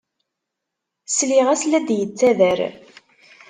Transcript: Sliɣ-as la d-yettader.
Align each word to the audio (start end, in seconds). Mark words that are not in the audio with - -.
Sliɣ-as 1.07 1.61
la 1.67 1.79
d-yettader. 1.87 2.59